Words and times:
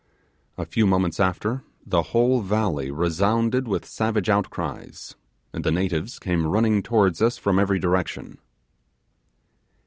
A 0.57 0.65
few 0.65 0.87
moments 0.87 1.19
after 1.19 1.61
the 1.85 2.01
whole 2.01 2.41
valley 2.41 2.89
resounded 2.89 3.67
with 3.67 3.85
savage 3.85 4.29
outcries, 4.29 5.13
and 5.53 5.63
the 5.63 5.71
natives 5.71 6.17
came 6.17 6.47
running 6.47 6.81
towards 6.81 7.21
us 7.21 7.37
from 7.37 7.59
every 7.59 7.77
direction. 7.77 8.39